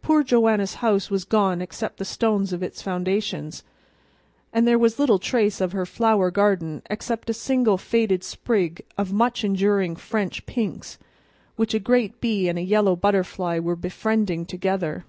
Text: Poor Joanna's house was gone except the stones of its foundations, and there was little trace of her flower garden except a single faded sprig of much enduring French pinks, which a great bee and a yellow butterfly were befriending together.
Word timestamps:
Poor 0.00 0.24
Joanna's 0.24 0.76
house 0.76 1.10
was 1.10 1.26
gone 1.26 1.60
except 1.60 1.98
the 1.98 2.06
stones 2.06 2.54
of 2.54 2.62
its 2.62 2.80
foundations, 2.80 3.62
and 4.54 4.66
there 4.66 4.78
was 4.78 4.98
little 4.98 5.18
trace 5.18 5.60
of 5.60 5.72
her 5.72 5.84
flower 5.84 6.30
garden 6.30 6.80
except 6.88 7.28
a 7.28 7.34
single 7.34 7.76
faded 7.76 8.24
sprig 8.24 8.86
of 8.96 9.12
much 9.12 9.44
enduring 9.44 9.96
French 9.96 10.46
pinks, 10.46 10.96
which 11.56 11.74
a 11.74 11.78
great 11.78 12.22
bee 12.22 12.48
and 12.48 12.58
a 12.58 12.62
yellow 12.62 12.96
butterfly 12.96 13.58
were 13.58 13.76
befriending 13.76 14.46
together. 14.46 15.04